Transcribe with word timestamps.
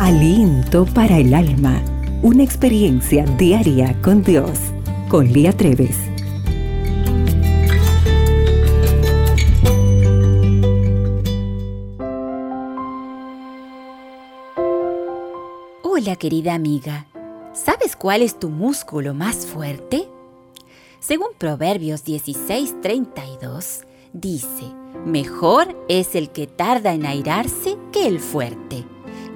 Aliento 0.00 0.86
para 0.86 1.18
el 1.18 1.32
alma. 1.32 1.80
Una 2.20 2.42
experiencia 2.42 3.24
diaria 3.24 3.96
con 4.02 4.24
Dios. 4.24 4.58
Con 5.08 5.32
Lía 5.32 5.52
Treves. 5.52 5.96
Hola 15.84 16.16
querida 16.16 16.54
amiga. 16.54 17.06
¿Sabes 17.52 17.94
cuál 17.94 18.22
es 18.22 18.40
tu 18.40 18.50
músculo 18.50 19.14
más 19.14 19.46
fuerte? 19.46 20.08
Según 20.98 21.28
Proverbios 21.38 22.04
16:32, 22.04 23.84
dice, 24.12 24.72
Mejor 25.06 25.86
es 25.88 26.16
el 26.16 26.30
que 26.30 26.48
tarda 26.48 26.92
en 26.94 27.06
airarse 27.06 27.76
que 27.92 28.08
el 28.08 28.18
fuerte 28.18 28.84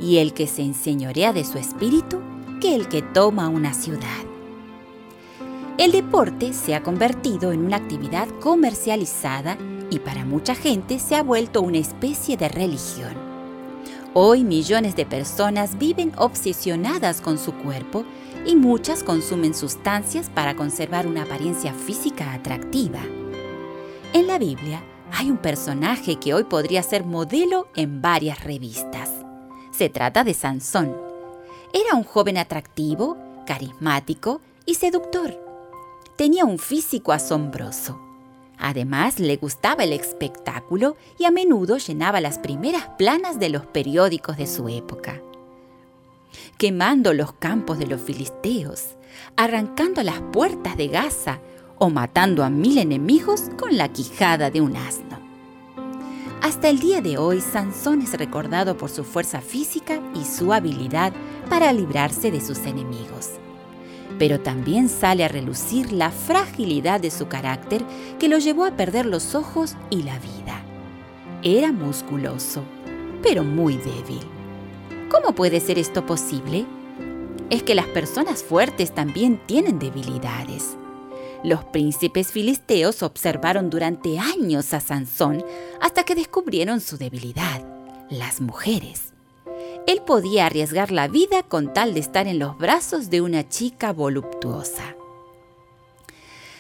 y 0.01 0.19
el 0.19 0.33
que 0.33 0.47
se 0.47 0.63
enseñorea 0.63 1.33
de 1.33 1.45
su 1.45 1.59
espíritu 1.59 2.21
que 2.61 2.75
el 2.75 2.89
que 2.89 3.03
toma 3.03 3.49
una 3.49 3.75
ciudad. 3.75 4.25
El 5.79 5.93
deporte 5.93 6.53
se 6.53 6.75
ha 6.75 6.83
convertido 6.83 7.53
en 7.53 7.65
una 7.65 7.77
actividad 7.77 8.29
comercializada 8.41 9.57
y 9.91 10.01
para 10.01 10.25
mucha 10.25 10.55
gente 10.55 10.99
se 10.99 11.15
ha 11.15 11.23
vuelto 11.23 11.63
una 11.63 11.79
especie 11.79 12.37
de 12.37 12.49
religión. 12.49 13.15
Hoy 14.15 14.43
millones 14.43 14.97
de 14.97 15.07
personas 15.07 15.79
viven 15.79 16.13
obsesionadas 16.17 17.21
con 17.21 17.39
su 17.39 17.53
cuerpo 17.53 18.05
y 18.45 18.57
muchas 18.57 19.05
consumen 19.05 19.55
sustancias 19.55 20.31
para 20.35 20.57
conservar 20.57 21.07
una 21.07 21.23
apariencia 21.23 21.73
física 21.73 22.33
atractiva. 22.33 23.01
En 24.13 24.27
la 24.27 24.39
Biblia 24.39 24.83
hay 25.13 25.31
un 25.31 25.37
personaje 25.37 26.17
que 26.17 26.35
hoy 26.35 26.45
podría 26.45 26.83
ser 26.83 27.05
modelo 27.05 27.69
en 27.77 28.03
varias 28.03 28.43
revistas. 28.43 29.18
Se 29.79 29.89
trata 29.89 30.25
de 30.25 30.35
Sansón. 30.35 30.93
Era 31.73 31.95
un 31.95 32.03
joven 32.03 32.37
atractivo, 32.37 33.17
carismático 33.47 34.41
y 34.67 34.75
seductor. 34.75 35.39
Tenía 36.17 36.45
un 36.45 36.59
físico 36.59 37.13
asombroso. 37.13 37.97
Además, 38.59 39.21
le 39.21 39.37
gustaba 39.37 39.85
el 39.85 39.93
espectáculo 39.93 40.97
y 41.17 41.27
a 41.27 41.31
menudo 41.31 41.77
llenaba 41.77 42.21
las 42.21 42.41
primeras 42.41 42.89
planas 42.99 43.39
de 43.39 43.51
los 43.51 43.67
periódicos 43.67 44.37
de 44.37 44.49
su 44.49 44.69
época. 44.69 45.23
Quemando 46.57 47.15
los 47.15 47.35
campos 47.35 47.79
de 47.79 47.87
los 47.87 48.01
filisteos, 48.01 48.97
arrancando 49.37 50.03
las 50.03 50.21
puertas 50.33 50.77
de 50.77 50.89
Gaza 50.89 51.39
o 51.77 51.89
matando 51.89 52.43
a 52.43 52.51
mil 52.51 52.79
enemigos 52.79 53.43
con 53.57 53.77
la 53.77 53.93
quijada 53.93 54.51
de 54.51 54.61
un 54.61 54.77
asno. 54.77 55.08
Hasta 56.49 56.71
el 56.71 56.79
día 56.79 57.03
de 57.03 57.19
hoy, 57.19 57.43
Sansón 57.43 58.01
es 58.01 58.15
recordado 58.15 58.79
por 58.79 58.89
su 58.89 59.05
fuerza 59.05 59.43
física 59.43 60.01
y 60.15 60.25
su 60.25 60.55
habilidad 60.55 61.13
para 61.51 61.71
librarse 61.75 62.31
de 62.31 62.41
sus 62.41 62.61
enemigos. 62.61 63.33
Pero 64.19 64.41
también 64.41 64.89
sale 64.89 65.27
a 65.27 65.29
relucir 65.29 65.93
la 65.93 66.11
fragilidad 66.11 67.01
de 67.01 67.11
su 67.11 67.29
carácter 67.29 67.85
que 68.19 68.29
lo 68.29 68.39
llevó 68.39 68.65
a 68.65 68.71
perder 68.71 69.05
los 69.05 69.35
ojos 69.35 69.77
y 69.91 70.05
la 70.05 70.19
vida. 70.21 70.63
Era 71.43 71.71
musculoso, 71.71 72.63
pero 73.23 73.45
muy 73.45 73.77
débil. 73.77 74.23
¿Cómo 75.11 75.35
puede 75.35 75.61
ser 75.61 75.79
esto 75.79 76.07
posible? 76.07 76.65
Es 77.51 77.63
que 77.63 77.75
las 77.75 77.89
personas 77.89 78.43
fuertes 78.43 78.95
también 78.95 79.39
tienen 79.45 79.79
debilidades. 79.79 80.79
Los 81.45 81.65
príncipes 81.65 82.33
filisteos 82.33 83.03
observaron 83.03 83.71
durante 83.71 84.19
años 84.19 84.75
a 84.75 84.81
Sansón 84.81 85.45
hasta 85.81 86.03
que 86.05 86.17
descubrieron 86.17 86.81
su 86.81 86.99
debilidad, 86.99 87.63
las 88.11 88.41
mujeres. 88.41 89.13
Él 89.87 90.03
podía 90.05 90.47
arriesgar 90.47 90.91
la 90.91 91.09
vida 91.09 91.43
con 91.43 91.73
tal 91.73 91.95
de 91.95 92.01
estar 92.01 92.27
en 92.27 92.39
los 92.39 92.59
brazos 92.59 93.09
de 93.09 93.21
una 93.21 93.49
chica 93.49 93.93
voluptuosa. 93.93 94.97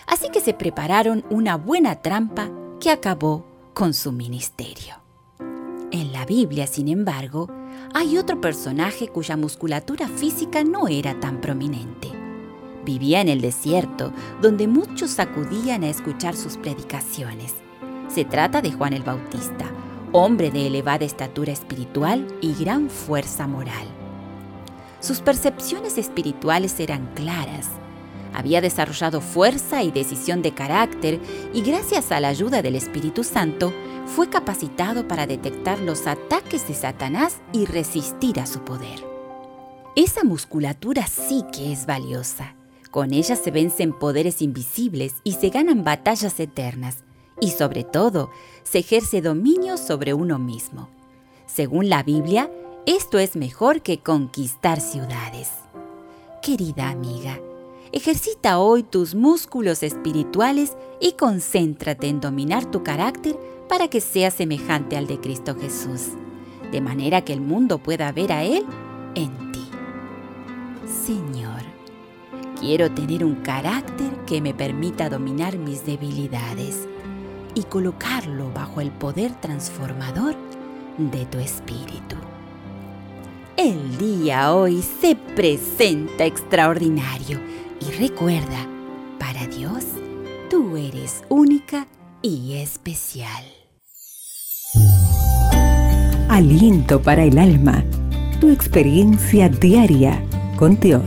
Así 0.07 0.31
que 0.31 0.41
se 0.41 0.55
prepararon 0.55 1.25
una 1.29 1.57
buena 1.57 1.97
trampa 1.97 2.49
que 2.81 2.91
acabó 2.91 3.45
con 3.75 3.93
su 3.95 4.13
ministerio. 4.13 4.95
En 5.91 6.13
la 6.13 6.25
Biblia, 6.25 6.67
sin 6.67 6.89
embargo, 6.89 7.49
hay 7.95 8.17
otro 8.17 8.41
personaje 8.41 9.09
cuya 9.09 9.37
musculatura 9.37 10.09
física 10.09 10.65
no 10.65 10.89
era 10.89 11.19
tan 11.21 11.41
prominente. 11.41 12.18
Vivía 12.89 13.21
en 13.21 13.29
el 13.29 13.43
desierto, 13.43 14.15
donde 14.41 14.67
muchos 14.67 15.19
acudían 15.19 15.85
a 15.85 15.91
escuchar 15.91 16.35
sus 16.35 16.57
predicaciones. 16.57 17.53
Se 18.09 18.25
trata 18.25 18.63
de 18.63 18.73
Juan 18.73 18.95
el 18.95 19.03
Bautista, 19.03 19.67
hombre 20.13 20.51
de 20.51 20.69
elevada 20.69 21.05
estatura 21.05 21.53
espiritual 21.53 22.27
y 22.41 22.55
gran 22.55 22.89
fuerza 22.89 23.47
moral. 23.47 23.87
Sus 25.01 25.21
percepciones 25.21 25.99
espirituales 25.99 26.81
eran 26.81 27.11
claras. 27.15 27.69
Había 28.33 28.63
desarrollado 28.63 29.21
fuerza 29.21 29.83
y 29.83 29.91
decisión 29.91 30.41
de 30.41 30.55
carácter 30.55 31.21
y 31.53 31.61
gracias 31.61 32.11
a 32.11 32.21
la 32.21 32.29
ayuda 32.29 32.63
del 32.63 32.75
Espíritu 32.75 33.23
Santo 33.23 33.71
fue 34.07 34.31
capacitado 34.31 35.07
para 35.07 35.27
detectar 35.27 35.79
los 35.81 36.07
ataques 36.07 36.67
de 36.67 36.73
Satanás 36.73 37.43
y 37.53 37.67
resistir 37.67 38.41
a 38.41 38.47
su 38.47 38.61
poder. 38.61 39.07
Esa 39.95 40.25
musculatura 40.25 41.07
sí 41.07 41.45
que 41.53 41.71
es 41.71 41.85
valiosa 41.85 42.55
con 42.91 43.13
ella 43.13 43.37
se 43.37 43.51
vencen 43.51 43.93
poderes 43.93 44.43
invisibles 44.43 45.17
y 45.25 45.33
se 45.33 45.51
ganan 45.51 45.85
batallas 45.85 46.41
eternas. 46.41 47.05
Y 47.41 47.51
sobre 47.51 47.85
todo, 47.85 48.31
se 48.65 48.79
ejerce 48.79 49.21
dominio 49.23 49.77
sobre 49.77 50.15
uno 50.15 50.39
mismo. 50.39 50.89
Según 51.47 51.89
la 51.89 52.03
Biblia, 52.03 52.51
esto 52.87 53.19
es 53.19 53.37
mejor 53.37 53.83
que 53.83 53.99
conquistar 53.99 54.81
ciudades. 54.81 55.51
Querida 56.43 56.89
amiga, 56.89 57.39
ejercita 57.93 58.59
hoy 58.59 58.83
tus 58.83 59.15
músculos 59.15 59.83
espirituales 59.83 60.77
y 61.01 61.13
concéntrate 61.13 62.09
en 62.09 62.21
dominar 62.21 62.71
tu 62.71 62.83
carácter 62.83 63.39
para 63.69 63.89
que 63.89 64.01
sea 64.01 64.31
semejante 64.31 64.97
al 64.97 65.07
de 65.07 65.21
Cristo 65.21 65.55
Jesús, 65.55 66.13
de 66.73 66.81
manera 66.81 67.23
que 67.23 67.33
el 67.33 67.41
mundo 67.41 67.79
pueda 67.79 68.11
ver 68.13 68.33
a 68.33 68.43
Él 68.43 68.65
en 69.15 69.53
ti. 69.53 69.69
Señor, 71.07 71.63
Quiero 72.61 72.91
tener 72.91 73.25
un 73.25 73.37
carácter 73.37 74.11
que 74.27 74.41
me 74.41 74.53
permita 74.53 75.09
dominar 75.09 75.59
mis 75.59 75.87
debilidades 75.87 76.89
y 77.55 77.63
colocarlo 77.63 78.51
bajo 78.53 78.81
el 78.81 78.91
poder 78.91 79.33
transformador 79.41 80.35
de 80.99 81.25
tu 81.27 81.39
espíritu. 81.39 82.17
El 83.57 83.97
día 83.99 84.53
hoy 84.53 84.83
se 84.83 85.15
presenta 85.15 86.25
extraordinario 86.25 87.39
y 87.81 87.93
recuerda, 87.93 88.67
para 89.21 89.47
Dios, 89.47 89.85
tú 90.51 90.77
eres 90.77 91.23
única 91.29 91.87
y 92.23 92.55
especial. 92.55 93.45
Aliento 96.29 97.01
para 97.01 97.23
el 97.23 97.39
alma, 97.39 97.85
tu 98.41 98.51
experiencia 98.51 99.49
diaria 99.49 100.25
con 100.57 100.79
Dios. 100.81 101.05